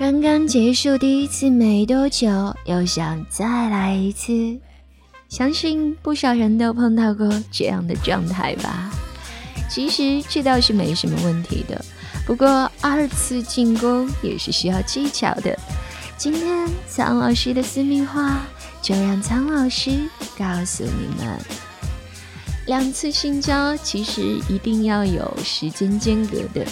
[0.00, 2.26] 刚刚结束第一次没多久，
[2.64, 4.58] 又想再来一次。
[5.28, 8.90] 相信不少人都碰到过这样的状态吧？
[9.68, 11.84] 其实这倒是没什么问题的，
[12.26, 12.48] 不过
[12.80, 15.54] 二次进攻也是需要技巧的。
[16.16, 18.40] 今天苍老师的私密话，
[18.80, 19.90] 就让苍老师
[20.38, 21.38] 告诉你们：
[22.64, 26.66] 两次性交其实一定要有时间间隔的。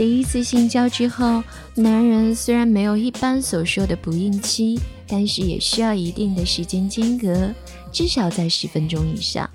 [0.00, 7.52] 第一次性交之后，男人虽然没有一般所说的不孕期，但是也需要一定的时间间隔，
[7.92, 9.50] 至少在十分钟以上。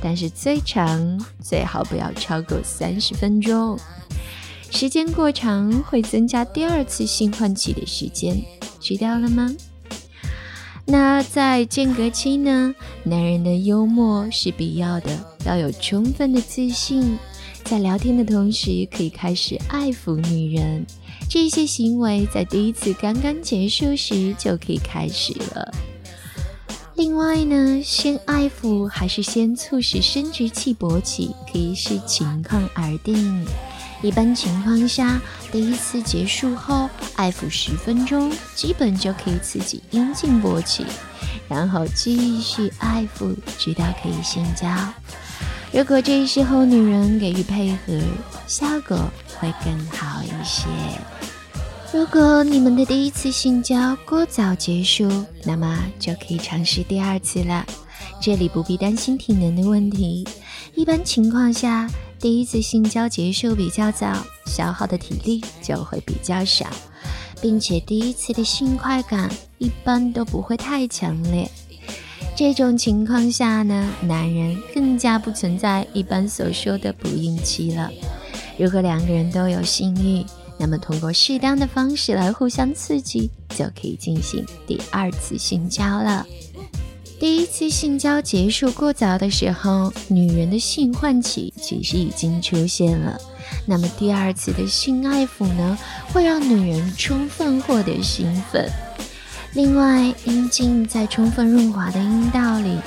[0.00, 3.76] 但是最长最好不要超过三十分钟，
[4.70, 8.40] 时间过长会增加第二次性唤起的时间，
[8.78, 9.52] 知道了吗？
[10.84, 17.18] 那在间隔期呢，男人的幽默是必要的，要有充分的自信。
[17.68, 20.86] 在聊天的同时，可以开始爱抚女人。
[21.28, 25.70] 这些行为在第一次刚刚结束时就可以开始了。
[26.94, 33.44] 另外呢，先爱抚还是先促使生殖器勃起，可以视情况而定。
[34.00, 35.20] 一般情况下，
[35.52, 40.86] 第一次结束后爱抚十分钟，基本就可以刺激阴茎勃起，
[41.46, 44.66] 然后继续爱抚，直到可以性交。
[45.70, 48.00] 如果这时候女人给予配合，
[48.46, 48.96] 效果
[49.38, 50.66] 会更好一些。
[51.92, 55.08] 如果你们的第一次性交过早结束，
[55.44, 57.64] 那么就可以尝试第二次了。
[58.20, 60.26] 这里不必担心体能的问题。
[60.74, 66.66] 一般情况下，第一次性交结束比较早，消耗的体力就会比较少，
[67.40, 71.50] 并且第一次的性快感一般都不会太强烈。
[72.38, 77.90] 这种情况下呢，男人更加不存在一般所说的不孕期了。
[78.56, 80.24] 如果两个人都有性欲，
[80.56, 86.24] 那么通过适当的方式来互相刺激，就可以进行第二次性交了。
[87.18, 93.20] 第一次性交结束过早的时候，女人的性唤起其实已经出现了。
[93.66, 95.76] 那么第二次的性爱抚呢，
[96.12, 98.70] 会让女人充分获得兴奋。
[99.58, 102.78] 另外，阴茎在充分润滑的阴道里，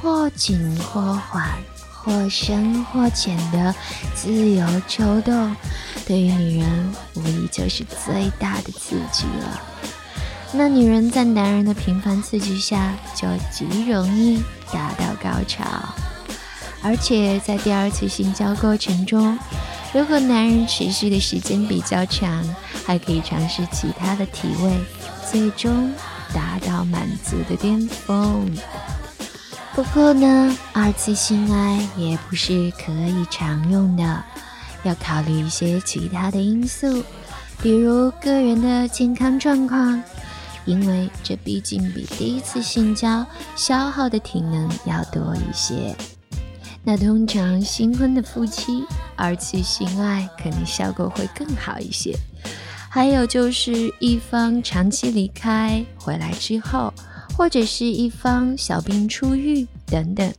[0.00, 1.50] 或紧或缓，
[1.90, 3.74] 或深或浅的
[4.14, 5.56] 自由抽动，
[6.06, 9.60] 对于女人无疑就是最大的刺激了。
[10.52, 14.40] 那女人在男人的频繁刺激下，就极容易
[14.72, 15.64] 达到高潮。
[16.84, 19.36] 而且在第二次性交过程中，
[19.92, 22.44] 如果男人持续的时间比较长，
[22.86, 24.70] 还可以尝试其他的体位。
[25.30, 25.90] 最终
[26.34, 28.50] 达到满足的巅峰。
[29.74, 34.24] 不过呢，二次性爱也不是可以常用的，
[34.82, 37.02] 要考虑一些其他的因素，
[37.62, 40.02] 比如个人的健康状况，
[40.66, 43.24] 因为这毕竟比第一次性交
[43.56, 45.96] 消耗的体能要多一些。
[46.84, 48.84] 那通常新婚的夫妻，
[49.16, 52.14] 二次性爱可能效果会更好一些。
[52.94, 56.92] 还有就是一方长期离开回来之后，
[57.34, 60.30] 或者是一方小病初愈等等，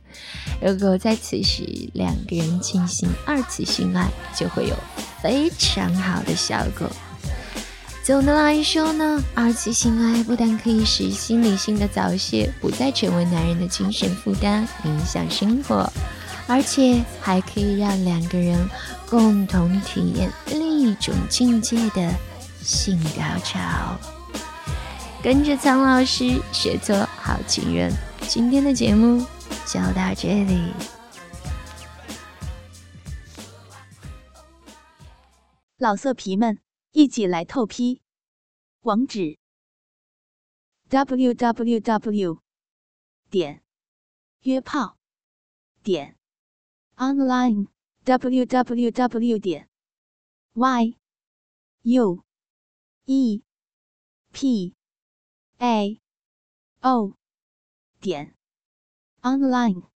[0.62, 4.76] 如果在此时两个人进行二次性爱，就会有
[5.20, 6.88] 非常好的效果。
[8.04, 15.92] 总的来说呢，二次性爱不但可以使心理性的早泄不再成为男人的精神负担，影响生活，
[16.46, 18.56] 而且还可以让两个人
[19.10, 22.14] 共同体验另一种境界的。
[22.64, 23.98] 性高潮，
[25.22, 27.92] 跟着苍老师学做好情人。
[28.26, 29.18] 今天的节目
[29.66, 30.72] 就到这里。
[35.76, 36.58] 老色皮们，
[36.92, 38.00] 一起来透批！
[38.80, 39.36] 网址
[40.88, 42.38] ：w w w
[43.28, 43.62] 点
[44.40, 44.96] 约炮
[45.82, 46.16] 点
[46.96, 47.66] online
[48.04, 49.68] w w w 点
[50.54, 50.96] y
[51.82, 52.24] u。
[53.06, 53.42] E
[54.32, 54.74] p
[55.58, 56.00] a
[56.82, 57.14] o
[58.00, 58.34] 点
[59.22, 59.93] online。